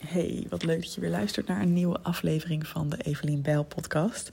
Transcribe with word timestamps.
Hey, 0.00 0.46
wat 0.48 0.64
leuk 0.64 0.80
dat 0.80 0.94
je 0.94 1.00
weer 1.00 1.10
luistert 1.10 1.46
naar 1.46 1.60
een 1.60 1.72
nieuwe 1.72 1.98
aflevering 2.02 2.66
van 2.66 2.88
de 2.88 2.96
Evelien 2.96 3.42
Bijl 3.42 3.64
podcast. 3.64 4.30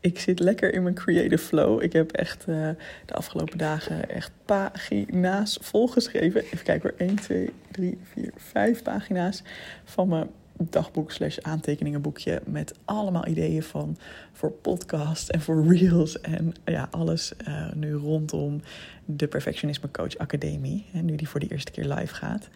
Ik 0.00 0.18
zit 0.18 0.38
lekker 0.38 0.72
in 0.72 0.82
mijn 0.82 0.94
creative 0.94 1.44
flow. 1.44 1.82
Ik 1.82 1.92
heb 1.92 2.12
echt 2.12 2.44
uh, 2.48 2.68
de 3.06 3.14
afgelopen 3.14 3.58
dagen 3.58 4.10
echt 4.10 4.30
pagina's 4.44 5.58
volgeschreven. 5.60 6.42
Even 6.42 6.62
kijken 6.62 6.90
hoor, 6.90 7.08
1, 7.08 7.16
2, 7.16 7.50
3, 7.70 7.98
4, 8.02 8.32
5 8.36 8.82
pagina's 8.82 9.42
van 9.84 10.08
mijn 10.08 10.28
dagboek 10.58 11.12
slash 11.12 11.38
aantekeningenboekje 11.38 12.42
met 12.44 12.74
allemaal 12.84 13.26
ideeën 13.26 13.62
van 13.62 13.96
voor 14.32 14.50
podcast 14.50 15.28
en 15.28 15.40
voor 15.40 15.66
reels 15.66 16.20
en 16.20 16.52
ja, 16.64 16.88
alles 16.90 17.32
uh, 17.48 17.72
nu 17.72 17.92
rondom 17.92 18.60
de 19.04 19.26
Perfectionisme 19.26 19.90
Coach 19.90 20.18
Academie. 20.18 20.86
En 20.92 21.04
nu 21.04 21.16
die 21.16 21.28
voor 21.28 21.40
de 21.40 21.48
eerste 21.48 21.70
keer 21.70 21.84
live 21.84 22.14
gaat. 22.14 22.48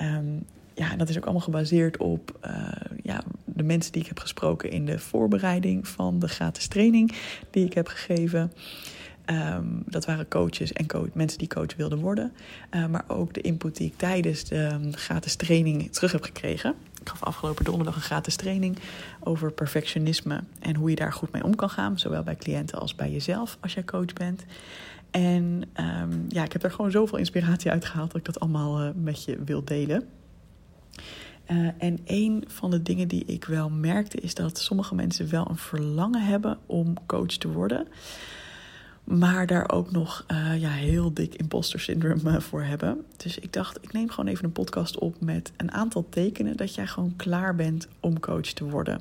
Um, 0.00 0.46
ja, 0.74 0.96
dat 0.96 1.08
is 1.08 1.16
ook 1.16 1.24
allemaal 1.24 1.42
gebaseerd 1.42 1.96
op 1.96 2.38
uh, 2.46 2.68
ja, 3.02 3.22
de 3.44 3.62
mensen 3.62 3.92
die 3.92 4.02
ik 4.02 4.08
heb 4.08 4.18
gesproken 4.18 4.70
in 4.70 4.86
de 4.86 4.98
voorbereiding 4.98 5.88
van 5.88 6.18
de 6.18 6.28
gratis 6.28 6.66
training 6.66 7.12
die 7.50 7.64
ik 7.64 7.74
heb 7.74 7.86
gegeven. 7.86 8.52
Um, 9.26 9.82
dat 9.86 10.04
waren 10.04 10.28
coaches 10.28 10.72
en 10.72 10.86
coach, 10.86 11.08
mensen 11.12 11.38
die 11.38 11.48
coach 11.48 11.76
wilden 11.76 11.98
worden. 11.98 12.32
Uh, 12.70 12.86
maar 12.86 13.04
ook 13.06 13.34
de 13.34 13.40
input 13.40 13.76
die 13.76 13.86
ik 13.86 13.96
tijdens 13.96 14.44
de 14.44 14.70
um, 14.72 14.94
gratis 14.94 15.36
training 15.36 15.92
terug 15.92 16.12
heb 16.12 16.22
gekregen. 16.22 16.74
Ik 17.00 17.08
gaf 17.08 17.22
afgelopen 17.22 17.64
donderdag 17.64 17.94
een 17.94 18.00
gratis 18.00 18.36
training 18.36 18.78
over 19.20 19.52
perfectionisme 19.52 20.40
en 20.60 20.76
hoe 20.76 20.90
je 20.90 20.96
daar 20.96 21.12
goed 21.12 21.32
mee 21.32 21.44
om 21.44 21.54
kan 21.54 21.70
gaan. 21.70 21.98
Zowel 21.98 22.22
bij 22.22 22.36
cliënten 22.36 22.80
als 22.80 22.94
bij 22.94 23.10
jezelf 23.10 23.58
als 23.60 23.74
jij 23.74 23.84
coach 23.84 24.12
bent. 24.12 24.44
En 25.10 25.62
um, 25.76 26.24
ja, 26.28 26.44
ik 26.44 26.52
heb 26.52 26.62
er 26.62 26.70
gewoon 26.70 26.90
zoveel 26.90 27.18
inspiratie 27.18 27.70
uit 27.70 27.84
gehaald 27.84 28.10
dat 28.10 28.20
ik 28.20 28.26
dat 28.26 28.40
allemaal 28.40 28.82
uh, 28.82 28.90
met 28.94 29.24
je 29.24 29.38
wil 29.44 29.64
delen. 29.64 30.08
Uh, 31.50 31.68
en 31.78 31.98
een 32.04 32.44
van 32.46 32.70
de 32.70 32.82
dingen 32.82 33.08
die 33.08 33.24
ik 33.24 33.44
wel 33.44 33.70
merkte 33.70 34.20
is 34.20 34.34
dat 34.34 34.58
sommige 34.58 34.94
mensen 34.94 35.30
wel 35.30 35.48
een 35.48 35.56
verlangen 35.56 36.22
hebben 36.22 36.58
om 36.66 37.06
coach 37.06 37.36
te 37.36 37.48
worden. 37.48 37.86
Maar 39.04 39.46
daar 39.46 39.70
ook 39.70 39.90
nog 39.90 40.24
uh, 40.28 40.60
ja, 40.60 40.70
heel 40.70 41.14
dik 41.14 41.34
imposter 41.34 41.80
syndrome 41.80 42.40
voor 42.40 42.62
hebben. 42.62 43.04
Dus 43.16 43.38
ik 43.38 43.52
dacht, 43.52 43.78
ik 43.80 43.92
neem 43.92 44.10
gewoon 44.10 44.30
even 44.30 44.44
een 44.44 44.52
podcast 44.52 44.98
op 44.98 45.20
met 45.20 45.52
een 45.56 45.72
aantal 45.72 46.08
tekenen 46.08 46.56
dat 46.56 46.74
jij 46.74 46.86
gewoon 46.86 47.16
klaar 47.16 47.54
bent 47.54 47.88
om 48.00 48.20
coach 48.20 48.52
te 48.52 48.64
worden. 48.64 49.00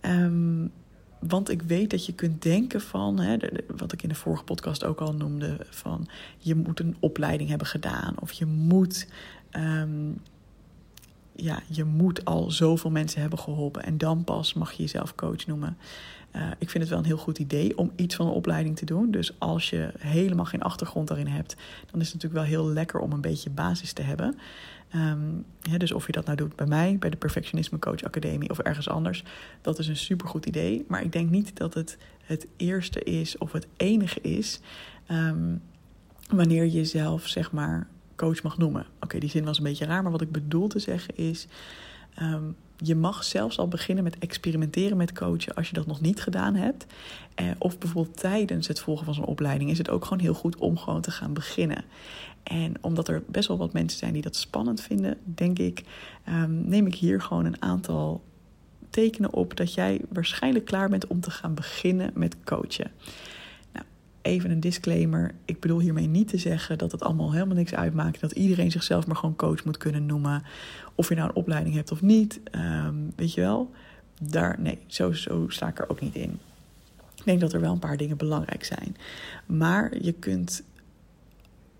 Um, 0.00 0.72
want 1.18 1.50
ik 1.50 1.62
weet 1.62 1.90
dat 1.90 2.06
je 2.06 2.12
kunt 2.12 2.42
denken 2.42 2.80
van, 2.80 3.20
hè, 3.20 3.36
wat 3.76 3.92
ik 3.92 4.02
in 4.02 4.08
de 4.08 4.14
vorige 4.14 4.44
podcast 4.44 4.84
ook 4.84 5.00
al 5.00 5.14
noemde, 5.14 5.56
van 5.70 6.08
je 6.38 6.54
moet 6.54 6.80
een 6.80 6.96
opleiding 7.00 7.48
hebben 7.48 7.66
gedaan 7.66 8.14
of 8.20 8.32
je 8.32 8.46
moet 8.46 9.08
um, 9.50 10.20
ja, 11.36 11.62
je 11.68 11.84
moet 11.84 12.24
al 12.24 12.50
zoveel 12.50 12.90
mensen 12.90 13.20
hebben 13.20 13.38
geholpen 13.38 13.82
en 13.82 13.98
dan 13.98 14.24
pas 14.24 14.54
mag 14.54 14.72
je 14.72 14.82
jezelf 14.82 15.14
coach 15.14 15.46
noemen. 15.46 15.76
Uh, 16.36 16.42
ik 16.58 16.70
vind 16.70 16.82
het 16.82 16.92
wel 16.92 16.98
een 16.98 17.04
heel 17.04 17.16
goed 17.16 17.38
idee 17.38 17.78
om 17.78 17.90
iets 17.96 18.14
van 18.14 18.26
een 18.26 18.32
opleiding 18.32 18.76
te 18.76 18.84
doen. 18.84 19.10
Dus 19.10 19.38
als 19.38 19.70
je 19.70 19.92
helemaal 19.98 20.44
geen 20.44 20.62
achtergrond 20.62 21.08
daarin 21.08 21.26
hebt, 21.26 21.56
dan 21.90 22.00
is 22.00 22.12
het 22.12 22.22
natuurlijk 22.22 22.50
wel 22.50 22.60
heel 22.60 22.72
lekker 22.72 23.00
om 23.00 23.12
een 23.12 23.20
beetje 23.20 23.50
basis 23.50 23.92
te 23.92 24.02
hebben. 24.02 24.38
Ja, 25.62 25.78
dus 25.78 25.92
of 25.92 26.06
je 26.06 26.12
dat 26.12 26.24
nou 26.24 26.36
doet 26.36 26.56
bij 26.56 26.66
mij, 26.66 26.96
bij 26.98 27.10
de 27.10 27.16
Perfectionisme 27.16 27.78
Coach 27.78 28.02
Academie 28.02 28.50
of 28.50 28.58
ergens 28.58 28.88
anders, 28.88 29.24
dat 29.60 29.78
is 29.78 29.88
een 29.88 29.96
supergoed 29.96 30.46
idee. 30.46 30.84
Maar 30.88 31.02
ik 31.02 31.12
denk 31.12 31.30
niet 31.30 31.56
dat 31.56 31.74
het 31.74 31.98
het 32.24 32.46
eerste 32.56 33.00
is 33.00 33.38
of 33.38 33.52
het 33.52 33.66
enige 33.76 34.20
is 34.20 34.60
um, 35.10 35.62
wanneer 36.28 36.64
je 36.64 36.70
jezelf 36.70 37.26
zeg 37.26 37.52
maar 37.52 37.86
coach 38.16 38.42
mag 38.42 38.58
noemen. 38.58 38.86
Oké, 39.00 39.18
die 39.18 39.30
zin 39.30 39.44
was 39.44 39.58
een 39.58 39.64
beetje 39.64 39.84
raar, 39.84 40.02
maar 40.02 40.12
wat 40.12 40.20
ik 40.20 40.32
bedoel 40.32 40.68
te 40.68 40.78
zeggen 40.78 41.16
is. 41.16 41.46
Um, 42.22 42.56
je 42.76 42.94
mag 42.94 43.24
zelfs 43.24 43.58
al 43.58 43.68
beginnen 43.68 44.04
met 44.04 44.18
experimenteren 44.18 44.96
met 44.96 45.12
coachen 45.12 45.54
als 45.54 45.68
je 45.68 45.74
dat 45.74 45.86
nog 45.86 46.00
niet 46.00 46.20
gedaan 46.20 46.54
hebt. 46.54 46.86
Eh, 47.34 47.46
of 47.58 47.78
bijvoorbeeld 47.78 48.16
tijdens 48.16 48.68
het 48.68 48.80
volgen 48.80 49.04
van 49.04 49.14
zo'n 49.14 49.24
opleiding 49.24 49.70
is 49.70 49.78
het 49.78 49.90
ook 49.90 50.04
gewoon 50.04 50.22
heel 50.22 50.34
goed 50.34 50.56
om 50.56 50.78
gewoon 50.78 51.00
te 51.00 51.10
gaan 51.10 51.32
beginnen. 51.32 51.84
En 52.42 52.74
omdat 52.80 53.08
er 53.08 53.22
best 53.26 53.48
wel 53.48 53.58
wat 53.58 53.72
mensen 53.72 53.98
zijn 53.98 54.12
die 54.12 54.22
dat 54.22 54.36
spannend 54.36 54.80
vinden, 54.80 55.18
denk 55.24 55.58
ik, 55.58 55.82
um, 56.28 56.68
neem 56.68 56.86
ik 56.86 56.94
hier 56.94 57.20
gewoon 57.20 57.44
een 57.44 57.62
aantal 57.62 58.22
tekenen 58.90 59.32
op 59.32 59.56
dat 59.56 59.74
jij 59.74 60.00
waarschijnlijk 60.08 60.64
klaar 60.64 60.88
bent 60.88 61.06
om 61.06 61.20
te 61.20 61.30
gaan 61.30 61.54
beginnen 61.54 62.10
met 62.14 62.36
coachen 62.44 62.90
even 64.24 64.50
een 64.50 64.60
disclaimer. 64.60 65.34
Ik 65.44 65.60
bedoel 65.60 65.80
hiermee 65.80 66.06
niet 66.06 66.28
te 66.28 66.38
zeggen 66.38 66.78
dat 66.78 66.92
het 66.92 67.02
allemaal 67.02 67.32
helemaal 67.32 67.56
niks 67.56 67.74
uitmaakt. 67.74 68.20
Dat 68.20 68.32
iedereen 68.32 68.70
zichzelf 68.70 69.06
maar 69.06 69.16
gewoon 69.16 69.36
coach 69.36 69.64
moet 69.64 69.76
kunnen 69.76 70.06
noemen. 70.06 70.42
Of 70.94 71.08
je 71.08 71.14
nou 71.14 71.28
een 71.28 71.34
opleiding 71.34 71.74
hebt 71.74 71.92
of 71.92 72.02
niet. 72.02 72.40
Um, 72.52 73.12
weet 73.16 73.34
je 73.34 73.40
wel? 73.40 73.70
Daar, 74.22 74.56
nee, 74.60 74.78
zo, 74.86 75.12
zo 75.12 75.44
sta 75.48 75.68
ik 75.68 75.78
er 75.78 75.90
ook 75.90 76.00
niet 76.00 76.14
in. 76.14 76.38
Ik 77.14 77.24
denk 77.24 77.40
dat 77.40 77.52
er 77.52 77.60
wel 77.60 77.72
een 77.72 77.78
paar 77.78 77.96
dingen 77.96 78.16
belangrijk 78.16 78.64
zijn. 78.64 78.96
Maar 79.46 80.02
je 80.02 80.12
kunt 80.12 80.62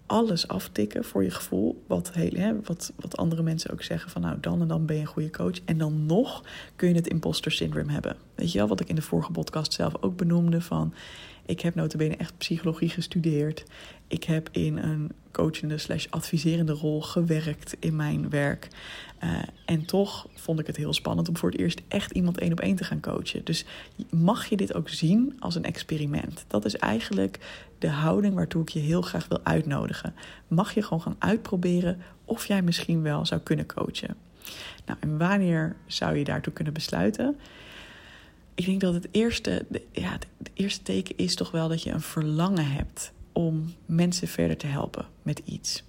alles 0.07 0.49
aftikken 0.49 1.05
voor 1.05 1.23
je 1.23 1.31
gevoel. 1.31 1.85
Wat, 1.87 2.11
hè, 2.15 2.61
wat, 2.63 2.93
wat 2.97 3.17
andere 3.17 3.43
mensen 3.43 3.71
ook 3.71 3.83
zeggen 3.83 4.11
van 4.11 4.23
nou 4.23 4.37
dan 4.41 4.61
en 4.61 4.69
dan 4.69 4.87
ben 4.87 4.97
je 4.97 5.03
een 5.03 5.09
goede 5.09 5.31
coach. 5.31 5.59
En 5.65 5.79
dan 5.79 6.07
nog 6.07 6.45
kun 6.77 6.89
je 6.89 6.95
het 6.95 7.09
imposter 7.09 7.53
syndrome 7.53 7.93
hebben. 7.93 8.17
Weet 8.35 8.53
je 8.53 8.59
wel, 8.59 8.69
wat 8.69 8.81
ik 8.81 8.89
in 8.89 8.95
de 8.95 9.03
vorige 9.03 9.33
podcast 9.33 9.73
zelf 9.73 9.95
ook 10.01 10.17
benoemde 10.17 10.61
van... 10.61 10.95
Ik 11.47 11.61
heb 11.61 11.75
notabene 11.75 12.17
echt 12.17 12.39
psychologie 12.39 12.89
gestudeerd. 12.89 13.65
Ik 14.09 14.25
heb 14.25 14.49
in 14.53 14.77
een 14.77 15.13
coachende 15.33 15.79
slash 15.79 16.07
adviserende 16.11 16.73
rol 16.73 17.03
gewerkt 17.03 17.77
in 17.79 17.97
mijn 17.97 18.31
werk. 18.31 18.69
Uh, 19.25 19.43
en 19.67 19.85
toch 19.85 20.29
vond 20.35 20.61
ik 20.61 20.67
het 20.67 20.77
heel 20.77 20.93
spannend 20.93 21.29
om 21.29 21.37
voor 21.37 21.51
het 21.51 21.59
eerst 21.59 21.81
echt 21.89 22.13
iemand 22.13 22.39
één 22.39 22.53
op 22.53 22.61
één 22.61 22.77
te 22.77 22.85
gaan 22.85 23.01
coachen. 23.01 23.45
Dus 23.45 23.65
mag 24.11 24.47
je 24.47 24.57
dit 24.57 24.75
ook 24.75 24.89
zien 24.89 25.37
als 25.39 25.55
een 25.55 25.65
experiment? 25.65 26.45
Dat 26.49 26.65
is 26.65 26.77
eigenlijk 26.77 27.39
de 27.79 27.89
houding 27.89 28.35
waartoe 28.35 28.63
ik 28.63 28.69
je 28.69 28.81
heel 28.81 29.03
graag 29.03 29.29
wil 29.29 29.41
uitnodigen. 29.45 30.15
Mag 30.49 30.75
je 30.75 30.83
gewoon 30.83 31.03
gaan 31.03 31.17
uitproberen 31.19 32.01
of 32.25 32.47
jij 32.47 32.63
misschien 32.63 33.03
wel 33.03 33.27
zou 33.27 33.41
kunnen 33.41 33.67
coachen? 33.67 34.17
Nou, 34.87 34.99
en 35.01 35.19
wanneer 35.19 35.77
zou 35.87 36.17
je 36.17 36.25
daartoe 36.25 36.53
kunnen 36.53 36.73
besluiten? 36.73 37.37
Ik 38.55 38.65
denk 38.65 38.81
dat 38.81 38.95
het 38.95 39.09
eerste, 39.11 39.67
ja, 39.93 40.13
het 40.13 40.51
eerste 40.55 40.83
teken 40.83 41.17
is 41.17 41.35
toch 41.35 41.51
wel 41.51 41.69
dat 41.69 41.83
je 41.83 41.91
een 41.91 42.01
verlangen 42.01 42.67
hebt 42.67 43.13
om 43.33 43.75
mensen 43.87 44.29
verder 44.29 44.57
te 44.57 44.67
helpen 44.67 45.07
met 45.23 45.43
iets. 45.45 45.85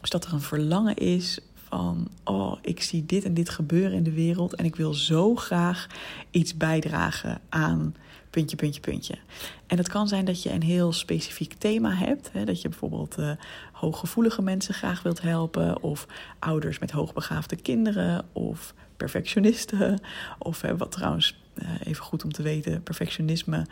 Dus 0.00 0.10
dat 0.10 0.24
er 0.24 0.32
een 0.32 0.40
verlangen 0.40 0.96
is 0.96 1.38
van, 1.54 2.08
oh, 2.24 2.56
ik 2.62 2.82
zie 2.82 3.06
dit 3.06 3.24
en 3.24 3.34
dit 3.34 3.48
gebeuren 3.48 3.92
in 3.92 4.02
de 4.02 4.12
wereld 4.12 4.54
en 4.54 4.64
ik 4.64 4.76
wil 4.76 4.94
zo 4.94 5.34
graag 5.34 5.86
iets 6.30 6.56
bijdragen 6.56 7.40
aan 7.48 7.94
puntje, 8.30 8.56
puntje, 8.56 8.80
puntje. 8.80 9.18
En 9.66 9.76
het 9.76 9.88
kan 9.88 10.08
zijn 10.08 10.24
dat 10.24 10.42
je 10.42 10.52
een 10.52 10.62
heel 10.62 10.92
specifiek 10.92 11.52
thema 11.52 11.94
hebt. 11.94 12.32
Hè, 12.32 12.44
dat 12.44 12.60
je 12.60 12.68
bijvoorbeeld 12.68 13.18
uh, 13.18 13.30
hooggevoelige 13.72 14.42
mensen 14.42 14.74
graag 14.74 15.02
wilt 15.02 15.20
helpen, 15.22 15.82
of 15.82 16.06
ouders 16.38 16.78
met 16.78 16.90
hoogbegaafde 16.90 17.56
kinderen, 17.56 18.24
of 18.32 18.74
perfectionisten, 19.00 20.00
of 20.38 20.60
wat 20.76 20.92
trouwens 20.92 21.42
uh, 21.54 21.68
even 21.84 22.04
goed 22.04 22.24
om 22.24 22.32
te 22.32 22.42
weten, 22.42 22.82
perfectionisme 22.82 23.66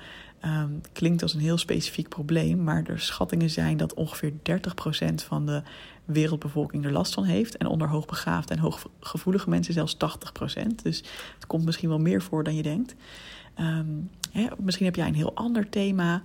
um, 0.45 0.81
klinkt 0.93 1.23
als 1.23 1.35
een 1.35 1.41
heel 1.41 1.59
specifiek 1.59 2.09
probleem, 2.09 2.65
maar 2.65 2.85
er 2.87 3.01
schattingen 3.01 3.51
zijn 3.51 3.77
dat 3.77 3.95
ongeveer 3.95 4.33
30% 4.33 5.15
van 5.15 5.47
de 5.47 5.63
wereldbevolking 6.05 6.85
er 6.85 6.93
last 6.93 7.15
van 7.15 7.25
heeft. 7.25 7.57
En 7.57 7.67
onder 7.67 7.89
hoogbegaafde 7.89 8.55
en 8.55 8.61
hooggevoelige 8.61 9.49
mensen 9.49 9.75
zelfs 9.75 9.97
80%. 9.97 9.99
Dus 10.83 11.03
het 11.35 11.47
komt 11.47 11.65
misschien 11.65 11.89
wel 11.89 11.99
meer 11.99 12.23
voor 12.23 12.45
dan 12.45 12.55
je 12.55 12.63
denkt. 12.63 12.95
Um, 13.61 14.11
hè, 14.33 14.47
misschien 14.59 14.87
heb 14.87 14.97
jij 14.97 15.07
een 15.07 15.15
heel 15.15 15.35
ander 15.35 15.69
thema. 15.69 16.23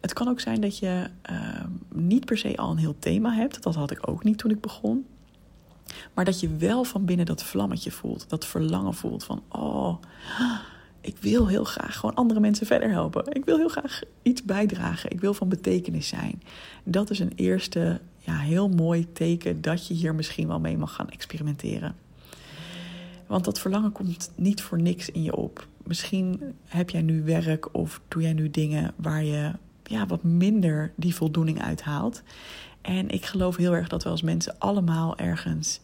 Het 0.00 0.12
kan 0.12 0.28
ook 0.28 0.40
zijn 0.40 0.60
dat 0.60 0.78
je 0.78 1.06
uh, 1.30 1.64
niet 1.94 2.24
per 2.24 2.38
se 2.38 2.56
al 2.56 2.70
een 2.70 2.76
heel 2.76 2.98
thema 2.98 3.32
hebt. 3.32 3.62
Dat 3.62 3.74
had 3.74 3.90
ik 3.90 4.08
ook 4.08 4.24
niet 4.24 4.38
toen 4.38 4.50
ik 4.50 4.60
begon. 4.60 5.06
Maar 6.14 6.24
dat 6.24 6.40
je 6.40 6.56
wel 6.56 6.84
van 6.84 7.04
binnen 7.04 7.26
dat 7.26 7.42
vlammetje 7.42 7.90
voelt, 7.90 8.28
dat 8.28 8.46
verlangen 8.46 8.94
voelt 8.94 9.24
van, 9.24 9.42
oh, 9.48 9.96
ik 11.00 11.16
wil 11.20 11.46
heel 11.46 11.64
graag 11.64 11.96
gewoon 11.96 12.14
andere 12.14 12.40
mensen 12.40 12.66
verder 12.66 12.90
helpen. 12.90 13.24
Ik 13.32 13.44
wil 13.44 13.56
heel 13.56 13.68
graag 13.68 14.00
iets 14.22 14.42
bijdragen. 14.42 15.10
Ik 15.10 15.20
wil 15.20 15.34
van 15.34 15.48
betekenis 15.48 16.08
zijn. 16.08 16.42
Dat 16.84 17.10
is 17.10 17.18
een 17.18 17.32
eerste 17.34 18.00
ja, 18.18 18.38
heel 18.38 18.68
mooi 18.68 19.12
teken 19.12 19.60
dat 19.60 19.86
je 19.86 19.94
hier 19.94 20.14
misschien 20.14 20.48
wel 20.48 20.60
mee 20.60 20.76
mag 20.76 20.94
gaan 20.94 21.10
experimenteren. 21.10 21.94
Want 23.26 23.44
dat 23.44 23.60
verlangen 23.60 23.92
komt 23.92 24.30
niet 24.34 24.62
voor 24.62 24.80
niks 24.80 25.10
in 25.10 25.22
je 25.22 25.36
op. 25.36 25.66
Misschien 25.82 26.40
heb 26.64 26.90
jij 26.90 27.02
nu 27.02 27.22
werk 27.22 27.74
of 27.74 28.00
doe 28.08 28.22
jij 28.22 28.32
nu 28.32 28.50
dingen 28.50 28.92
waar 28.96 29.24
je 29.24 29.52
ja, 29.82 30.06
wat 30.06 30.22
minder 30.22 30.92
die 30.96 31.14
voldoening 31.14 31.62
uithaalt. 31.62 32.22
En 32.86 33.08
ik 33.08 33.24
geloof 33.24 33.56
heel 33.56 33.74
erg 33.74 33.88
dat 33.88 34.02
we 34.02 34.08
als 34.08 34.22
mensen 34.22 34.54
allemaal 34.58 35.18
ergens 35.18 35.80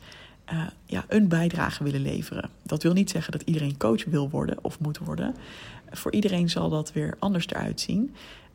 uh, 0.52 0.66
ja, 0.84 1.04
een 1.08 1.28
bijdrage 1.28 1.84
willen 1.84 2.00
leveren. 2.00 2.50
Dat 2.62 2.82
wil 2.82 2.92
niet 2.92 3.10
zeggen 3.10 3.32
dat 3.32 3.42
iedereen 3.42 3.76
coach 3.76 4.04
wil 4.04 4.30
worden 4.30 4.58
of 4.62 4.80
moet 4.80 4.98
worden. 4.98 5.34
Voor 5.90 6.12
iedereen 6.12 6.50
zal 6.50 6.68
dat 6.68 6.92
weer 6.92 7.16
anders 7.18 7.46
eruit 7.46 7.80
zien. 7.80 8.14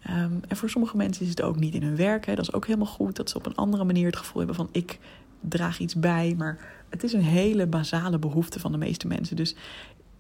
Um, 0.10 0.42
en 0.48 0.58
voor 0.58 0.70
sommige 0.70 0.98
mensen 0.98 1.24
is 1.24 1.30
het 1.30 1.42
ook 1.42 1.60
niet 1.60 1.74
in 1.74 1.84
hun 1.84 1.96
werk. 1.96 2.26
Hè. 2.26 2.36
Dat 2.36 2.48
is 2.48 2.54
ook 2.54 2.66
helemaal 2.66 2.88
goed. 2.88 3.16
Dat 3.16 3.30
ze 3.30 3.38
op 3.38 3.46
een 3.46 3.56
andere 3.56 3.84
manier 3.84 4.06
het 4.06 4.16
gevoel 4.16 4.38
hebben 4.38 4.56
van 4.56 4.70
ik 4.72 5.00
draag 5.42 5.80
iets 5.80 5.96
bij, 5.96 6.36
maar 6.38 6.60
het 6.90 7.04
is 7.04 7.14
een 7.14 7.22
hele 7.22 7.66
basale 7.66 8.20
behoefte 8.20 8.60
van 8.60 8.72
de 8.72 8.78
meeste 8.78 9.08
mensen. 9.08 9.36
Dus 9.36 9.56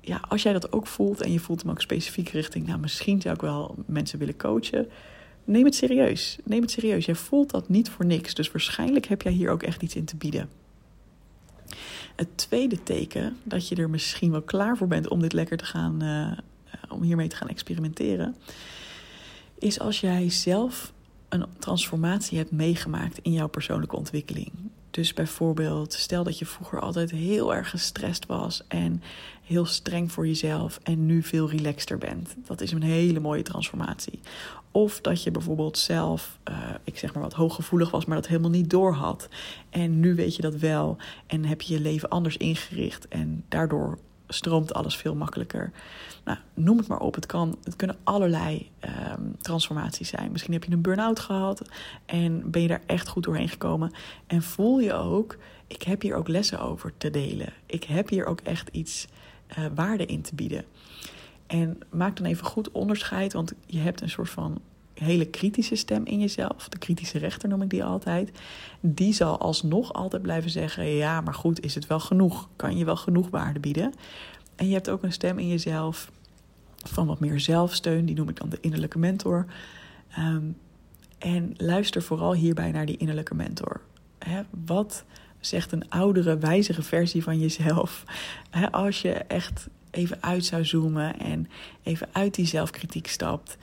ja, 0.01 0.21
als 0.27 0.43
jij 0.43 0.53
dat 0.53 0.71
ook 0.71 0.87
voelt 0.87 1.21
en 1.21 1.31
je 1.31 1.39
voelt 1.39 1.61
hem 1.61 1.71
ook 1.71 1.81
specifiek 1.81 2.29
richting, 2.29 2.67
nou 2.67 2.79
misschien 2.79 3.21
zou 3.21 3.35
ik 3.35 3.41
wel 3.41 3.75
mensen 3.85 4.19
willen 4.19 4.37
coachen. 4.37 4.87
Neem 5.47 5.65
het 5.65 5.75
serieus. 5.75 6.37
Neem 6.43 6.61
het 6.61 6.71
serieus. 6.71 7.05
Jij 7.05 7.15
voelt 7.15 7.49
dat 7.49 7.69
niet 7.69 7.89
voor 7.89 8.05
niks. 8.05 8.33
Dus 8.33 8.51
waarschijnlijk 8.51 9.05
heb 9.05 9.21
jij 9.21 9.31
hier 9.31 9.49
ook 9.49 9.63
echt 9.63 9.81
iets 9.81 9.95
in 9.95 10.05
te 10.05 10.15
bieden. 10.15 10.49
Het 12.15 12.27
tweede 12.35 12.83
teken 12.83 13.37
dat 13.43 13.67
je 13.67 13.75
er 13.75 13.89
misschien 13.89 14.31
wel 14.31 14.41
klaar 14.41 14.77
voor 14.77 14.87
bent 14.87 15.07
om 15.07 15.21
dit 15.21 15.33
lekker 15.33 15.57
te 15.57 15.65
gaan, 15.65 16.03
uh, 16.03 16.37
om 16.89 17.01
hiermee 17.01 17.27
te 17.27 17.35
gaan 17.35 17.49
experimenteren, 17.49 18.35
is 19.59 19.79
als 19.79 19.99
jij 19.99 20.29
zelf 20.29 20.93
een 21.29 21.45
transformatie 21.59 22.37
hebt 22.37 22.51
meegemaakt 22.51 23.19
in 23.21 23.33
jouw 23.33 23.47
persoonlijke 23.47 23.95
ontwikkeling. 23.95 24.51
Dus 24.97 25.13
bijvoorbeeld, 25.13 25.93
stel 25.93 26.23
dat 26.23 26.39
je 26.39 26.45
vroeger 26.45 26.79
altijd 26.79 27.11
heel 27.11 27.55
erg 27.55 27.69
gestrest 27.69 28.25
was 28.25 28.63
en 28.67 29.01
heel 29.43 29.65
streng 29.65 30.11
voor 30.11 30.27
jezelf 30.27 30.79
en 30.83 31.05
nu 31.05 31.23
veel 31.23 31.49
relaxter 31.49 31.97
bent. 31.97 32.35
Dat 32.45 32.61
is 32.61 32.71
een 32.71 32.83
hele 32.83 33.19
mooie 33.19 33.41
transformatie. 33.41 34.19
Of 34.71 35.01
dat 35.01 35.23
je 35.23 35.31
bijvoorbeeld 35.31 35.77
zelf, 35.77 36.39
uh, 36.49 36.57
ik 36.83 36.97
zeg 36.97 37.13
maar 37.13 37.23
wat 37.23 37.33
hooggevoelig 37.33 37.91
was, 37.91 38.05
maar 38.05 38.15
dat 38.15 38.27
helemaal 38.27 38.49
niet 38.49 38.69
door 38.69 38.93
had. 38.93 39.29
En 39.69 39.99
nu 39.99 40.15
weet 40.15 40.35
je 40.35 40.41
dat 40.41 40.55
wel 40.55 40.97
en 41.27 41.45
heb 41.45 41.61
je 41.61 41.73
je 41.73 41.79
leven 41.79 42.09
anders 42.09 42.37
ingericht 42.37 43.07
en 43.07 43.43
daardoor 43.47 43.97
stroomt 44.27 44.73
alles 44.73 44.95
veel 44.95 45.15
makkelijker. 45.15 45.71
Nou, 46.25 46.37
noem 46.53 46.77
het 46.77 46.87
maar 46.87 46.99
op. 46.99 47.15
Het, 47.15 47.25
kan, 47.25 47.57
het 47.63 47.75
kunnen 47.75 47.97
allerlei 48.03 48.69
ehm, 48.79 49.21
transformaties 49.39 50.09
zijn. 50.09 50.31
Misschien 50.31 50.53
heb 50.53 50.63
je 50.63 50.71
een 50.71 50.81
burn-out 50.81 51.19
gehad 51.19 51.61
en 52.05 52.51
ben 52.51 52.61
je 52.61 52.67
daar 52.67 52.81
echt 52.85 53.07
goed 53.07 53.23
doorheen 53.23 53.49
gekomen. 53.49 53.91
En 54.27 54.41
voel 54.41 54.79
je 54.79 54.93
ook, 54.93 55.37
ik 55.67 55.83
heb 55.83 56.01
hier 56.01 56.15
ook 56.15 56.27
lessen 56.27 56.59
over 56.59 56.93
te 56.97 57.09
delen. 57.09 57.53
Ik 57.65 57.83
heb 57.83 58.09
hier 58.09 58.25
ook 58.25 58.39
echt 58.39 58.69
iets 58.71 59.07
uh, 59.57 59.65
waarde 59.75 60.05
in 60.05 60.21
te 60.21 60.35
bieden. 60.35 60.65
En 61.47 61.79
maak 61.89 62.17
dan 62.17 62.25
even 62.25 62.45
goed 62.45 62.71
onderscheid, 62.71 63.33
want 63.33 63.53
je 63.65 63.79
hebt 63.79 64.01
een 64.01 64.09
soort 64.09 64.29
van 64.29 64.61
hele 64.99 65.25
kritische 65.25 65.75
stem 65.75 66.05
in 66.05 66.19
jezelf. 66.19 66.69
De 66.69 66.77
kritische 66.77 67.17
rechter 67.17 67.49
noem 67.49 67.61
ik 67.61 67.69
die 67.69 67.83
altijd. 67.83 68.31
Die 68.79 69.13
zal 69.13 69.39
alsnog 69.39 69.93
altijd 69.93 70.21
blijven 70.21 70.49
zeggen: 70.49 70.85
ja, 70.85 71.21
maar 71.21 71.33
goed, 71.33 71.63
is 71.63 71.75
het 71.75 71.87
wel 71.87 71.99
genoeg? 71.99 72.49
Kan 72.55 72.77
je 72.77 72.85
wel 72.85 72.95
genoeg 72.95 73.29
waarde 73.29 73.59
bieden? 73.59 73.93
En 74.55 74.67
je 74.67 74.73
hebt 74.73 74.89
ook 74.89 75.03
een 75.03 75.13
stem 75.13 75.39
in 75.39 75.47
jezelf 75.47 76.11
van 76.75 77.07
wat 77.07 77.19
meer 77.19 77.39
zelfsteun. 77.39 78.05
Die 78.05 78.15
noem 78.15 78.29
ik 78.29 78.37
dan 78.39 78.49
de 78.49 78.57
innerlijke 78.61 78.99
mentor. 78.99 79.45
Um, 80.19 80.57
en 81.17 81.53
luister 81.57 82.01
vooral 82.01 82.33
hierbij 82.33 82.71
naar 82.71 82.85
die 82.85 82.97
innerlijke 82.97 83.35
mentor. 83.35 83.81
wat 84.65 85.05
zegt 85.39 85.71
een 85.71 85.89
oudere, 85.89 86.37
wijzige 86.37 86.81
versie 86.81 87.23
van 87.23 87.39
jezelf? 87.39 88.03
als 88.71 89.01
je 89.01 89.13
echt 89.13 89.67
even 89.91 90.17
uit 90.21 90.45
zou 90.45 90.65
zoomen 90.65 91.19
en 91.19 91.47
even 91.83 92.09
uit 92.11 92.35
die 92.35 92.45
zelfkritiek 92.45 93.07
stapt. 93.07 93.57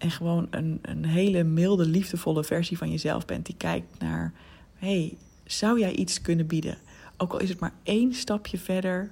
En 0.00 0.10
gewoon 0.10 0.46
een, 0.50 0.78
een 0.82 1.04
hele 1.04 1.44
milde, 1.44 1.86
liefdevolle 1.86 2.44
versie 2.44 2.78
van 2.78 2.90
jezelf 2.90 3.24
bent 3.24 3.46
die 3.46 3.54
kijkt 3.56 3.98
naar: 3.98 4.32
hey, 4.74 5.16
zou 5.44 5.78
jij 5.78 5.92
iets 5.92 6.20
kunnen 6.20 6.46
bieden? 6.46 6.78
Ook 7.16 7.32
al 7.32 7.40
is 7.40 7.48
het 7.48 7.60
maar 7.60 7.72
één 7.82 8.14
stapje 8.14 8.58
verder, 8.58 9.10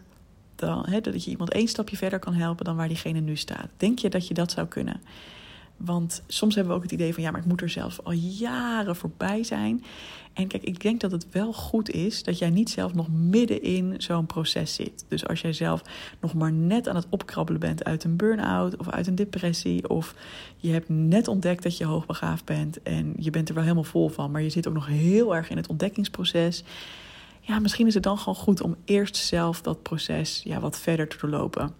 dan, 0.54 0.86
hè, 0.86 1.00
dat 1.00 1.24
je 1.24 1.30
iemand 1.30 1.52
één 1.52 1.68
stapje 1.68 1.96
verder 1.96 2.18
kan 2.18 2.34
helpen 2.34 2.64
dan 2.64 2.76
waar 2.76 2.88
diegene 2.88 3.20
nu 3.20 3.36
staat. 3.36 3.68
Denk 3.76 3.98
je 3.98 4.08
dat 4.08 4.28
je 4.28 4.34
dat 4.34 4.50
zou 4.50 4.66
kunnen? 4.66 5.00
Want 5.78 6.22
soms 6.26 6.54
hebben 6.54 6.72
we 6.72 6.78
ook 6.78 6.84
het 6.84 6.92
idee 6.92 7.14
van 7.14 7.22
ja, 7.22 7.30
maar 7.30 7.40
ik 7.40 7.46
moet 7.46 7.60
er 7.60 7.68
zelf 7.68 8.00
al 8.02 8.12
jaren 8.12 8.96
voorbij 8.96 9.44
zijn. 9.44 9.84
En 10.32 10.46
kijk, 10.46 10.62
ik 10.62 10.80
denk 10.80 11.00
dat 11.00 11.10
het 11.10 11.26
wel 11.30 11.52
goed 11.52 11.90
is 11.90 12.22
dat 12.22 12.38
jij 12.38 12.50
niet 12.50 12.70
zelf 12.70 12.94
nog 12.94 13.08
midden 13.08 13.62
in 13.62 13.94
zo'n 13.98 14.26
proces 14.26 14.74
zit. 14.74 15.04
Dus 15.08 15.26
als 15.26 15.40
jij 15.40 15.52
zelf 15.52 15.82
nog 16.20 16.34
maar 16.34 16.52
net 16.52 16.88
aan 16.88 16.96
het 16.96 17.06
opkrabbelen 17.08 17.60
bent 17.60 17.84
uit 17.84 18.04
een 18.04 18.16
burn-out 18.16 18.76
of 18.76 18.88
uit 18.88 19.06
een 19.06 19.14
depressie. 19.14 19.88
Of 19.88 20.14
je 20.56 20.70
hebt 20.70 20.88
net 20.88 21.28
ontdekt 21.28 21.62
dat 21.62 21.76
je 21.76 21.84
hoogbegaafd 21.84 22.44
bent 22.44 22.82
en 22.82 23.14
je 23.18 23.30
bent 23.30 23.48
er 23.48 23.54
wel 23.54 23.62
helemaal 23.62 23.84
vol 23.84 24.08
van. 24.08 24.30
Maar 24.30 24.42
je 24.42 24.50
zit 24.50 24.68
ook 24.68 24.74
nog 24.74 24.86
heel 24.86 25.36
erg 25.36 25.50
in 25.50 25.56
het 25.56 25.68
ontdekkingsproces. 25.68 26.64
Ja, 27.40 27.58
misschien 27.58 27.86
is 27.86 27.94
het 27.94 28.02
dan 28.02 28.18
gewoon 28.18 28.34
goed 28.34 28.60
om 28.60 28.76
eerst 28.84 29.16
zelf 29.16 29.60
dat 29.60 29.82
proces 29.82 30.40
ja, 30.44 30.60
wat 30.60 30.78
verder 30.78 31.08
te 31.08 31.16
doorlopen. 31.20 31.74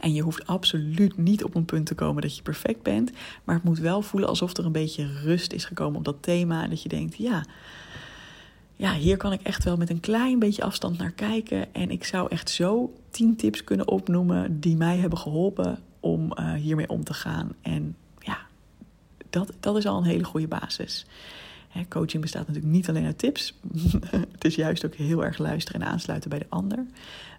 En 0.00 0.12
je 0.12 0.22
hoeft 0.22 0.46
absoluut 0.46 1.16
niet 1.16 1.44
op 1.44 1.54
een 1.54 1.64
punt 1.64 1.86
te 1.86 1.94
komen 1.94 2.22
dat 2.22 2.36
je 2.36 2.42
perfect 2.42 2.82
bent. 2.82 3.10
Maar 3.44 3.54
het 3.54 3.64
moet 3.64 3.78
wel 3.78 4.02
voelen 4.02 4.28
alsof 4.28 4.56
er 4.56 4.64
een 4.64 4.72
beetje 4.72 5.20
rust 5.22 5.52
is 5.52 5.64
gekomen 5.64 5.98
op 5.98 6.04
dat 6.04 6.16
thema. 6.22 6.62
En 6.62 6.70
dat 6.70 6.82
je 6.82 6.88
denkt, 6.88 7.16
ja, 7.16 7.44
ja, 8.76 8.94
hier 8.94 9.16
kan 9.16 9.32
ik 9.32 9.42
echt 9.42 9.64
wel 9.64 9.76
met 9.76 9.90
een 9.90 10.00
klein 10.00 10.38
beetje 10.38 10.62
afstand 10.62 10.98
naar 10.98 11.10
kijken. 11.10 11.74
En 11.74 11.90
ik 11.90 12.04
zou 12.04 12.28
echt 12.30 12.50
zo 12.50 12.92
tien 13.10 13.36
tips 13.36 13.64
kunnen 13.64 13.88
opnoemen 13.88 14.60
die 14.60 14.76
mij 14.76 14.96
hebben 14.96 15.18
geholpen 15.18 15.78
om 16.00 16.32
uh, 16.38 16.52
hiermee 16.52 16.88
om 16.88 17.04
te 17.04 17.14
gaan. 17.14 17.52
En 17.62 17.96
ja, 18.18 18.38
dat, 19.30 19.52
dat 19.60 19.76
is 19.76 19.86
al 19.86 19.98
een 19.98 20.04
hele 20.04 20.24
goede 20.24 20.48
basis. 20.48 21.06
Coaching 21.88 22.22
bestaat 22.22 22.46
natuurlijk 22.46 22.74
niet 22.74 22.88
alleen 22.88 23.04
uit 23.04 23.18
tips. 23.18 23.58
het 24.32 24.44
is 24.44 24.54
juist 24.54 24.86
ook 24.86 24.94
heel 24.94 25.24
erg 25.24 25.38
luisteren 25.38 25.80
en 25.80 25.88
aansluiten 25.88 26.30
bij 26.30 26.38
de 26.38 26.46
ander. 26.48 26.86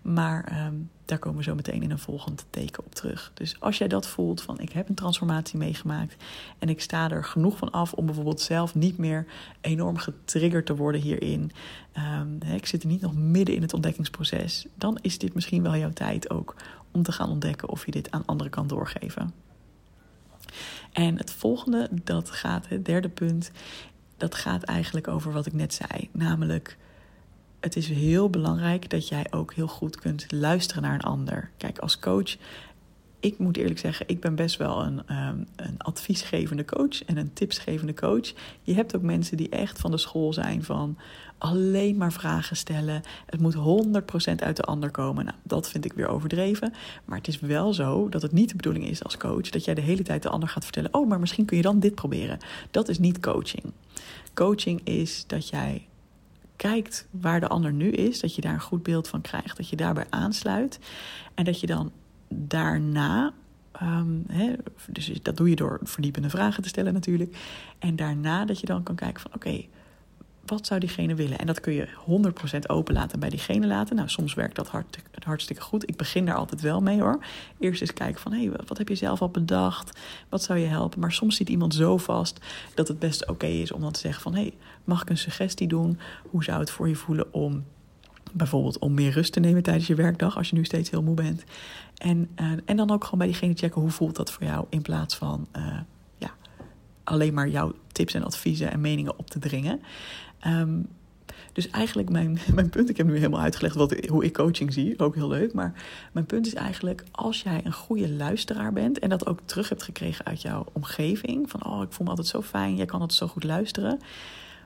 Maar 0.02 0.66
um, 0.66 0.90
daar 1.06 1.20
komen 1.20 1.38
we 1.38 1.44
zo 1.44 1.56
meteen 1.56 1.84
in 1.84 1.92
een 1.92 2.00
volgend 2.00 2.46
teken 2.50 2.86
op 2.86 2.96
terug. 2.96 3.32
Dus 3.34 3.60
als 3.60 3.78
jij 3.78 3.88
dat 3.88 4.08
voelt 4.08 4.42
van 4.42 4.60
ik 4.60 4.72
heb 4.72 4.90
een 4.90 4.96
transformatie 4.96 5.58
meegemaakt 5.58 6.16
en 6.60 6.70
ik 6.70 6.82
sta 6.82 7.10
er 7.10 7.24
genoeg 7.24 7.58
van 7.58 7.72
af 7.72 7.94
om 7.94 8.06
bijvoorbeeld 8.06 8.42
zelf 8.42 8.76
niet 8.76 8.98
meer 8.98 9.26
enorm 9.62 9.98
getriggerd 9.98 10.66
te 10.66 10.76
worden 10.76 11.02
hierin. 11.02 11.52
Um, 12.20 12.52
ik 12.54 12.66
zit 12.66 12.82
er 12.82 12.90
niet 12.90 13.02
nog 13.02 13.16
midden 13.16 13.56
in 13.56 13.62
het 13.62 13.74
ontdekkingsproces. 13.74 14.68
Dan 14.76 14.98
is 15.02 15.18
dit 15.18 15.34
misschien 15.34 15.64
wel 15.64 15.76
jouw 15.76 15.94
tijd 15.94 16.30
ook 16.30 16.56
om 16.92 17.04
te 17.04 17.12
gaan 17.12 17.30
ontdekken 17.30 17.70
of 17.70 17.86
je 17.86 17.92
dit 17.92 18.12
aan 18.12 18.26
anderen 18.26 18.52
kan 18.52 18.68
doorgeven. 18.68 19.34
En 20.92 21.18
het 21.18 21.32
volgende, 21.32 21.90
dat 22.04 22.32
gaat, 22.32 22.68
het 22.68 22.86
derde 22.86 23.10
punt, 23.10 23.52
dat 24.20 24.36
gaat 24.36 24.64
eigenlijk 24.64 25.08
over 25.08 25.32
wat 25.32 25.46
ik 25.46 25.54
net 25.54 25.74
zei. 25.74 26.10
Namelijk 26.12 26.78
het 27.60 27.76
is 27.76 27.88
heel 27.88 28.30
belangrijk 28.30 28.90
dat 28.90 29.08
jij 29.08 29.26
ook 29.30 29.54
heel 29.54 29.68
goed 29.68 30.00
kunt 30.00 30.32
luisteren 30.32 30.84
naar 30.84 30.94
een 30.94 31.02
ander. 31.02 31.50
Kijk, 31.58 31.78
als 31.78 32.00
coach, 32.00 32.36
ik 33.20 33.38
moet 33.38 33.58
eerlijk 33.58 33.80
zeggen, 33.80 34.08
ik 34.08 34.20
ben 34.20 34.36
best 34.36 34.58
wel 34.58 34.84
een, 34.84 34.98
um, 34.98 35.48
een 35.56 35.76
adviesgevende 35.78 36.66
coach 36.66 37.04
en 37.06 37.18
een 37.18 37.34
tipsgevende 37.34 37.94
coach. 37.94 38.34
Je 38.62 38.74
hebt 38.74 38.96
ook 38.96 39.02
mensen 39.02 39.38
die 39.38 39.50
echt 39.50 39.80
van 39.80 39.92
de 39.92 39.98
school 39.98 40.34
zijn 40.34 40.64
van 40.64 40.98
alleen 41.38 41.98
maar 41.98 42.12
vragen 42.12 42.56
stellen. 42.56 43.02
Het 43.26 43.40
moet 43.40 43.56
100% 43.56 44.44
uit 44.44 44.56
de 44.56 44.64
ander 44.64 44.92
komen. 44.92 45.26
Nou, 45.26 45.38
dat 45.44 45.70
vind 45.70 45.86
ik 45.86 45.94
weer 45.94 46.08
overdreven. 46.08 46.74
Maar 47.06 47.18
het 47.18 47.28
is 47.28 47.40
wel 47.40 47.74
zo 47.74 48.10
dat 48.10 48.22
het 48.22 48.32
niet 48.32 48.50
de 48.50 48.56
bedoeling 48.56 48.86
is 48.86 49.04
als 49.04 49.18
coach 49.18 49.50
dat 49.50 49.66
jij 49.66 49.74
de 49.74 49.82
hele 49.82 50.04
tijd 50.04 50.24
de 50.24 50.30
ander 50.30 50.50
gaat 50.50 50.64
vertellen: 50.64 50.94
Oh, 50.94 51.08
maar 51.08 51.20
misschien 51.20 51.46
kun 51.46 51.58
je 51.58 51.64
dan 51.64 51.80
dit 51.80 51.96
proberen. 51.96 52.40
Dat 52.72 52.90
is 52.90 53.00
niet 53.00 53.20
coaching. 53.20 53.64
Coaching 54.34 54.82
is 54.84 55.24
dat 55.28 55.50
jij 55.50 55.88
kijkt 56.56 57.08
waar 57.12 57.40
de 57.40 57.48
ander 57.48 57.74
nu 57.74 57.90
is, 57.90 58.20
dat 58.20 58.36
je 58.36 58.42
daar 58.42 58.54
een 58.54 58.62
goed 58.62 58.84
beeld 58.84 59.08
van 59.08 59.22
krijgt, 59.22 59.58
dat 59.58 59.70
je 59.70 59.76
daarbij 59.76 60.06
aansluit 60.10 60.80
en 61.34 61.44
dat 61.46 61.60
je 61.60 61.68
dan 61.68 61.92
daarna, 62.30 63.34
um, 63.82 64.26
dus 64.88 65.12
dat 65.22 65.38
doe 65.38 65.50
je 65.50 65.56
door 65.56 65.80
verdiepende 65.84 66.30
vragen 66.30 66.64
te 66.64 66.70
stellen 66.70 66.94
natuurlijk, 66.94 67.38
en 67.80 67.96
daarna 67.96 68.46
dat 68.46 68.60
je 68.60 68.66
dan 68.66 68.84
kan 68.84 68.96
kijken 68.96 69.22
van 69.22 69.32
oké, 69.34 69.66
wat 70.50 70.66
zou 70.68 70.80
diegene 70.80 71.16
willen? 71.16 71.40
En 71.40 71.46
dat 71.46 71.60
kun 71.60 71.74
je 71.74 71.88
100% 72.58 72.60
open 72.68 72.94
laten 72.94 73.20
bij 73.20 73.30
diegene 73.30 73.68
laten. 73.68 73.96
Nou, 73.96 74.10
soms 74.10 74.34
werkt 74.34 74.56
dat 74.56 74.68
hart, 74.68 75.00
hartstikke 75.24 75.62
goed. 75.62 75.90
Ik 75.90 75.98
begin 75.98 76.26
daar 76.26 76.36
altijd 76.36 76.62
wel 76.62 76.82
mee 76.82 77.02
hoor. 77.02 77.26
Eerst 77.60 77.82
eens 77.82 77.94
kijken 77.94 78.22
van, 78.22 78.32
hé, 78.32 78.44
hey, 78.44 78.52
wat 78.68 78.78
heb 78.78 78.88
je 78.88 78.96
zelf 78.96 79.22
al 79.22 79.30
bedacht? 79.30 80.00
Wat 80.30 80.44
zou 80.44 80.60
je 80.60 80.66
helpen? 80.66 81.00
Maar 81.00 81.12
soms 81.12 81.36
zit 81.36 81.50
iemand 81.50 81.74
zo 81.74 81.98
vast 81.98 82.40
dat 82.76 82.88
het 82.88 83.00
best 83.00 83.28
oké 83.28 83.46
is 83.46 83.72
om 83.72 83.82
dan 83.82 83.92
te 83.92 84.00
zeggen 84.00 84.22
van... 84.22 84.34
hé, 84.34 84.42
hey, 84.42 84.54
mag 84.84 85.02
ik 85.02 85.10
een 85.10 85.18
suggestie 85.18 85.68
doen? 85.68 86.00
Hoe 86.30 86.44
zou 86.44 86.60
het 86.60 86.72
voor 86.72 86.88
je 86.88 86.96
voelen 86.96 87.34
om 87.34 87.64
bijvoorbeeld 88.34 88.80
om 88.80 88.94
meer 88.94 89.12
rust 89.12 89.34
te 89.34 89.40
nemen 89.40 89.64
tijdens 89.64 89.88
je 89.88 89.96
werkdag... 89.96 90.38
als 90.38 90.50
je 90.50 90.56
nu 90.56 90.64
steeds 90.64 90.90
heel 90.90 91.04
moe 91.04 91.16
bent? 91.16 91.44
En, 91.98 92.30
uh, 92.42 92.52
en 92.66 92.78
dan 92.78 92.92
ook 92.92 93.04
gewoon 93.04 93.20
bij 93.20 93.28
diegene 93.28 93.54
checken, 93.54 93.82
hoe 93.82 93.92
voelt 93.92 94.16
dat 94.16 94.32
voor 94.32 94.44
jou? 94.44 94.66
In 94.70 94.82
plaats 94.82 95.16
van... 95.16 95.48
Uh, 95.58 95.80
ja, 96.18 96.32
alleen 97.04 97.34
maar 97.34 97.48
jouw 97.48 97.74
tips 97.92 98.14
en 98.14 98.24
adviezen 98.24 98.72
en 98.72 98.82
meningen 98.82 99.20
op 99.20 99.30
te 99.30 99.40
dringen. 99.40 99.82
Um, 100.48 100.88
dus 101.54 101.70
eigenlijk 101.70 102.10
mijn, 102.10 102.40
mijn 102.54 102.70
punt, 102.70 102.90
ik 102.90 102.98
heb 102.98 103.08
nu 103.08 103.16
helemaal 103.16 103.40
uitgelegd 103.40 103.76
wat, 103.76 104.06
hoe 104.08 104.24
ik 104.24 104.34
coaching 104.34 104.74
zie, 104.74 105.00
ook 105.00 105.16
heel 105.16 105.28
leuk. 105.28 105.54
Maar 105.54 105.74
mijn 106.12 106.26
punt 106.26 106.48
is 106.48 106.54
eigenlijk, 106.54 107.04
als 107.12 107.42
jij 107.42 107.62
een 107.64 107.74
goede 107.74 108.10
luisteraar 108.10 108.74
bent 108.74 109.00
en 109.00 109.10
dat 109.10 109.28
ook 109.28 109.40
terug 109.46 109.70
hebt 109.70 109.84
gekregen 109.84 110.26
uit 110.26 110.42
jouw 110.42 110.66
omgeving, 110.74 111.50
van 111.50 111.66
oh, 111.66 111.82
ik 111.82 111.92
voel 111.92 112.04
me 112.04 112.10
altijd 112.10 112.28
zo 112.28 112.42
fijn, 112.42 112.76
jij 112.76 112.86
kan 112.86 113.00
altijd 113.00 113.20
zo 113.20 113.28
goed 113.28 113.44
luisteren, 113.44 114.00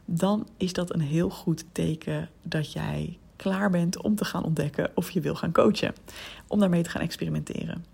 dan 0.05 0.47
is 0.57 0.73
dat 0.73 0.93
een 0.93 1.01
heel 1.01 1.29
goed 1.29 1.65
teken 1.71 2.29
dat 2.41 2.71
jij 2.71 3.17
klaar 3.43 3.69
bent 3.69 4.01
om 4.01 4.15
te 4.15 4.25
gaan 4.25 4.43
ontdekken 4.43 4.91
of 4.95 5.09
je 5.09 5.21
wil 5.21 5.35
gaan 5.35 5.51
coachen, 5.51 5.93
om 6.47 6.59
daarmee 6.59 6.83
te 6.83 6.89
gaan 6.89 7.01
experimenteren. 7.01 7.85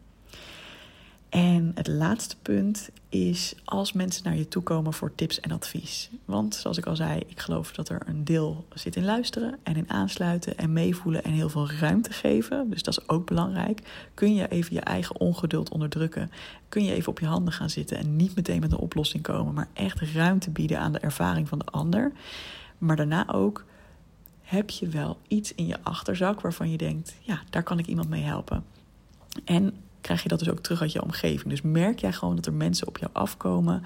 En 1.29 1.71
het 1.75 1.87
laatste 1.87 2.35
punt 2.41 2.89
is 3.09 3.55
als 3.65 3.93
mensen 3.93 4.23
naar 4.23 4.35
je 4.35 4.47
toe 4.47 4.63
komen 4.63 4.93
voor 4.93 5.15
tips 5.15 5.39
en 5.39 5.51
advies. 5.51 6.09
Want 6.25 6.55
zoals 6.55 6.77
ik 6.77 6.85
al 6.85 6.95
zei, 6.95 7.19
ik 7.27 7.39
geloof 7.39 7.71
dat 7.71 7.89
er 7.89 8.01
een 8.05 8.23
deel 8.23 8.65
zit 8.73 8.95
in 8.95 9.05
luisteren 9.05 9.57
en 9.63 9.75
in 9.75 9.89
aansluiten 9.89 10.57
en 10.57 10.73
meevoelen 10.73 11.23
en 11.23 11.31
heel 11.31 11.49
veel 11.49 11.69
ruimte 11.71 12.11
geven. 12.11 12.69
Dus 12.69 12.83
dat 12.83 12.97
is 12.97 13.09
ook 13.09 13.25
belangrijk. 13.25 14.09
Kun 14.13 14.35
je 14.35 14.47
even 14.47 14.73
je 14.73 14.81
eigen 14.81 15.19
ongeduld 15.19 15.69
onderdrukken? 15.69 16.31
Kun 16.69 16.83
je 16.83 16.93
even 16.93 17.09
op 17.11 17.19
je 17.19 17.25
handen 17.25 17.53
gaan 17.53 17.69
zitten 17.69 17.97
en 17.97 18.15
niet 18.15 18.35
meteen 18.35 18.59
met 18.59 18.71
een 18.71 18.77
oplossing 18.77 19.23
komen, 19.23 19.53
maar 19.53 19.69
echt 19.73 20.01
ruimte 20.01 20.49
bieden 20.49 20.79
aan 20.79 20.91
de 20.91 20.99
ervaring 20.99 21.47
van 21.47 21.59
de 21.59 21.65
ander? 21.65 22.11
Maar 22.77 22.95
daarna 22.95 23.33
ook 23.33 23.65
heb 24.49 24.69
je 24.69 24.87
wel 24.87 25.17
iets 25.27 25.55
in 25.55 25.65
je 25.65 25.77
achterzak 25.83 26.41
waarvan 26.41 26.71
je 26.71 26.77
denkt: 26.77 27.15
ja, 27.19 27.41
daar 27.49 27.63
kan 27.63 27.79
ik 27.79 27.87
iemand 27.87 28.09
mee 28.09 28.23
helpen. 28.23 28.65
En 29.45 29.73
krijg 30.01 30.23
je 30.23 30.29
dat 30.29 30.39
dus 30.39 30.49
ook 30.49 30.59
terug 30.59 30.81
uit 30.81 30.91
je 30.91 31.03
omgeving. 31.03 31.49
Dus 31.49 31.61
merk 31.61 31.99
jij 31.99 32.13
gewoon 32.13 32.35
dat 32.35 32.45
er 32.45 32.53
mensen 32.53 32.87
op 32.87 32.97
jou 32.97 33.11
afkomen 33.13 33.83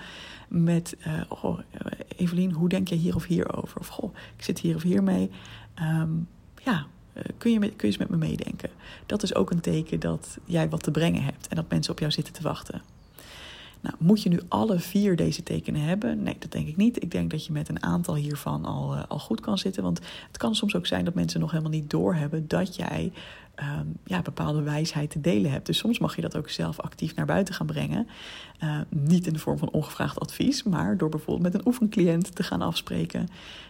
met: 0.48 0.96
uh, 1.08 1.22
oh, 1.27 1.60
Evelien, 2.17 2.51
hoe 2.51 2.70
denk 2.70 2.88
je 2.88 2.96
hier 2.96 3.15
of 3.15 3.25
hier 3.25 3.55
over? 3.58 3.79
Of 3.79 3.88
goh, 3.88 4.15
ik 4.38 4.43
zit 4.43 4.60
hier 4.60 4.75
of 4.75 4.82
hier 4.82 5.03
mee. 5.03 5.29
Um, 5.82 6.27
ja, 6.63 6.86
eh, 7.13 7.24
kun 7.38 7.51
je, 7.51 7.60
kun 7.60 7.72
je 7.77 7.84
eens 7.84 7.98
met 7.98 8.10
me 8.10 8.17
meedenken? 8.17 8.70
Dat 9.05 9.24
is 9.24 9.36
ook 9.36 9.51
een 9.51 9.62
teken 9.62 10.00
dat 10.00 10.38
jij 10.46 10.70
wat 10.70 10.84
te 10.84 10.91
brengen 10.91 11.24
hebt 11.24 11.48
en 11.48 11.55
dat 11.55 11.70
mensen 11.70 11.91
op 11.91 12.00
jou 12.00 12.12
zitten 12.12 12.34
te 12.34 12.41
wachten. 12.41 12.82
Nou, 13.84 13.96
moet 14.00 14.22
je 14.24 14.30
nu 14.30 14.40
alle 14.48 14.80
vier 14.80 15.16
deze 15.16 15.44
tekenen 15.44 15.82
hebben? 15.82 16.24
Nee, 16.24 16.36
dat 16.40 16.52
denk 16.52 16.68
ik 16.68 16.78
niet. 16.78 17.04
Ik 17.04 17.12
denk 17.12 17.32
dat 17.32 17.46
je 17.46 17.52
met 17.52 17.70
een 17.70 17.84
aantal 17.84 18.16
hiervan 18.16 18.66
al, 18.66 18.96
uh, 18.96 19.04
al 19.08 19.20
goed 19.20 19.42
kan 19.42 19.58
zitten. 19.58 19.84
Want 19.84 20.00
het 20.28 20.38
kan 20.38 20.56
soms 20.56 20.75
ook 20.75 20.86
zijn 20.86 21.06
dat 21.06 21.13
mensen 21.13 21.40
nog 21.40 21.52
helemaal 21.52 21.72
niet 21.72 21.90
doorhebben 21.90 22.48
dat 22.48 22.75
jij 22.75 23.12
um, 23.60 23.98
ja, 24.04 24.22
bepaalde 24.22 24.62
wijsheid 24.62 25.10
te 25.10 25.22
delen 25.22 25.52
hebt. 25.52 25.66
Dus 25.66 25.78
soms 25.78 26.00
mag 26.00 26.16
je 26.16 26.22
dat 26.22 26.36
ook 26.36 26.50
zelf 26.50 26.80
actief 26.80 27.16
naar 27.16 27.25
buiten 27.25 27.54
gaan 27.54 27.66
brengen. 27.66 28.08
Uh, 28.63 28.80
niet 28.90 29.28
in 29.28 29.34
de 29.34 29.40
vorm 29.40 29.58
van 29.58 29.72
ongevraagd 29.72 30.20
advies, 30.20 30.63
maar 30.63 30.98
door 30.98 31.10
bijvoorbeeld 31.10 31.54
met 31.54 31.54
een 31.54 31.68
oefencliënt 31.68 32.36
te 32.36 32.44
gaan 32.44 32.62
afspreken. 32.62 33.28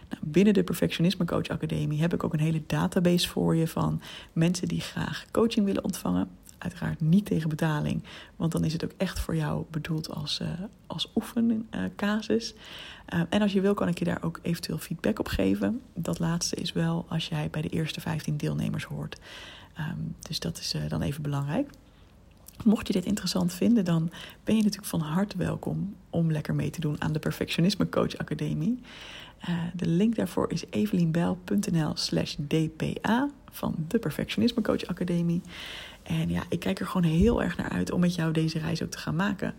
Nou, 0.08 0.22
binnen 0.24 0.54
de 0.54 0.64
Perfectionisme 0.64 1.24
Coach 1.24 1.48
Academie 1.48 2.00
heb 2.00 2.14
ik 2.14 2.24
ook 2.24 2.32
een 2.32 2.40
hele 2.40 2.62
database 2.66 3.28
voor 3.28 3.56
je 3.56 3.68
van 3.68 4.00
mensen 4.32 4.68
die 4.68 4.80
graag 4.80 5.24
coaching 5.30 5.66
willen 5.66 5.84
ontvangen. 5.84 6.28
Uiteraard 6.58 7.00
niet 7.00 7.26
tegen 7.26 7.48
betaling, 7.48 8.02
want 8.36 8.52
dan 8.52 8.64
is 8.64 8.72
het 8.72 8.84
ook 8.84 8.92
echt 8.96 9.20
voor 9.20 9.36
jou 9.36 9.64
bedoeld 9.70 10.10
als, 10.10 10.40
uh, 10.40 10.48
als 10.86 11.12
oefencasus. 11.14 12.54
Uh, 13.14 13.20
en 13.28 13.42
als 13.42 13.52
je 13.52 13.60
wil, 13.60 13.74
kan 13.74 13.88
ik 13.88 13.98
je 13.98 14.04
daar 14.04 14.22
ook 14.22 14.38
eventueel 14.42 14.78
feedback 14.78 15.18
op 15.18 15.28
geven. 15.28 15.80
Dat 15.94 16.18
laatste 16.18 16.56
is 16.56 16.72
wel 16.72 17.06
als 17.08 17.28
jij 17.28 17.50
bij 17.50 17.62
de 17.62 17.68
eerste 17.68 18.00
15 18.00 18.36
deelnemers 18.36 18.84
hoort. 18.84 19.20
Um, 19.78 20.14
dus 20.20 20.40
dat 20.40 20.58
is 20.58 20.74
dan 20.88 21.02
even 21.02 21.22
belangrijk. 21.22 21.70
Mocht 22.64 22.86
je 22.86 22.92
dit 22.92 23.04
interessant 23.04 23.52
vinden, 23.52 23.84
dan 23.84 24.10
ben 24.44 24.56
je 24.56 24.62
natuurlijk 24.62 24.90
van 24.90 25.00
harte 25.00 25.36
welkom 25.36 25.94
om 26.10 26.32
lekker 26.32 26.54
mee 26.54 26.70
te 26.70 26.80
doen 26.80 27.02
aan 27.02 27.12
de 27.12 27.18
Perfectionisme 27.18 27.88
Coach 27.88 28.16
Academie. 28.16 28.80
De 29.74 29.86
link 29.86 30.14
daarvoor 30.14 30.50
is 30.50 30.64
evelienbel.nl 30.70 31.92
slash 31.94 32.36
dpa 32.48 33.30
van 33.50 33.74
de 33.88 33.98
Perfectionisme 33.98 34.62
Coach 34.62 34.86
Academie. 34.86 35.42
En 36.04 36.28
ja, 36.28 36.42
ik 36.48 36.60
kijk 36.60 36.80
er 36.80 36.86
gewoon 36.86 37.10
heel 37.10 37.42
erg 37.42 37.56
naar 37.56 37.68
uit 37.68 37.90
om 37.90 38.00
met 38.00 38.14
jou 38.14 38.32
deze 38.32 38.58
reis 38.58 38.82
ook 38.82 38.90
te 38.90 38.98
gaan 38.98 39.16
maken. 39.16 39.54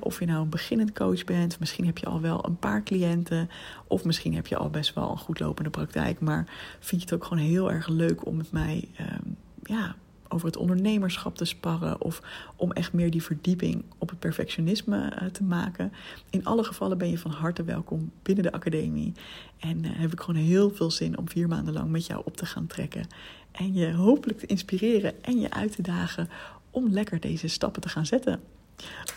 of 0.00 0.18
je 0.18 0.26
nou 0.26 0.42
een 0.42 0.48
beginnend 0.48 0.92
coach 0.92 1.24
bent, 1.24 1.58
misschien 1.58 1.86
heb 1.86 1.98
je 1.98 2.06
al 2.06 2.20
wel 2.20 2.46
een 2.46 2.58
paar 2.58 2.82
cliënten, 2.82 3.50
of 3.86 4.04
misschien 4.04 4.34
heb 4.34 4.46
je 4.46 4.56
al 4.56 4.70
best 4.70 4.94
wel 4.94 5.10
een 5.10 5.18
goed 5.18 5.40
lopende 5.40 5.70
praktijk, 5.70 6.20
maar 6.20 6.44
vind 6.80 7.00
je 7.00 7.06
het 7.06 7.14
ook 7.14 7.24
gewoon 7.24 7.44
heel 7.44 7.72
erg 7.72 7.88
leuk 7.88 8.26
om 8.26 8.36
met 8.36 8.52
mij 8.52 8.88
um, 9.00 9.36
ja, 9.62 9.94
over 10.28 10.46
het 10.46 10.56
ondernemerschap 10.56 11.36
te 11.36 11.44
sparren 11.44 12.00
of 12.00 12.22
om 12.56 12.72
echt 12.72 12.92
meer 12.92 13.10
die 13.10 13.22
verdieping 13.22 13.84
op 13.98 14.08
het 14.08 14.18
perfectionisme 14.18 15.12
uh, 15.22 15.28
te 15.28 15.42
maken. 15.42 15.92
In 16.30 16.44
alle 16.44 16.64
gevallen 16.64 16.98
ben 16.98 17.10
je 17.10 17.18
van 17.18 17.30
harte 17.30 17.64
welkom 17.64 18.10
binnen 18.22 18.44
de 18.44 18.52
academie. 18.52 19.12
En 19.58 19.84
uh, 19.84 19.90
heb 19.94 20.12
ik 20.12 20.20
gewoon 20.20 20.42
heel 20.42 20.70
veel 20.70 20.90
zin 20.90 21.18
om 21.18 21.28
vier 21.28 21.48
maanden 21.48 21.74
lang 21.74 21.90
met 21.90 22.06
jou 22.06 22.22
op 22.24 22.36
te 22.36 22.46
gaan 22.46 22.66
trekken. 22.66 23.06
En 23.54 23.74
je 23.74 23.92
hopelijk 23.92 24.38
te 24.38 24.46
inspireren 24.46 25.24
en 25.24 25.40
je 25.40 25.50
uit 25.50 25.76
te 25.76 25.82
dagen 25.82 26.28
om 26.70 26.92
lekker 26.92 27.20
deze 27.20 27.48
stappen 27.48 27.82
te 27.82 27.88
gaan 27.88 28.06
zetten. 28.06 28.40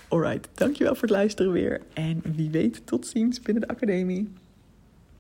Alright, 0.08 0.50
dankjewel 0.53 0.94
voor 0.94 1.01
het 1.01 1.17
luisteren 1.17 1.51
weer. 1.51 1.82
En 1.94 2.22
wie 2.36 2.50
weet, 2.50 2.82
tot 2.86 3.08
ziens 3.08 3.41
binnen 3.41 3.67
de 3.67 3.74
academie. 3.74 4.34